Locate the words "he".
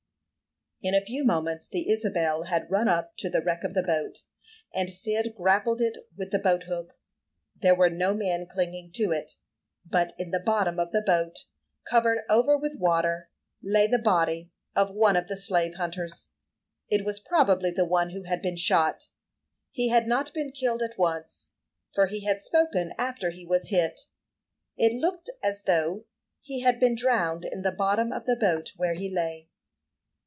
19.69-19.89, 22.07-22.25, 23.29-23.45, 26.41-26.61, 28.95-29.13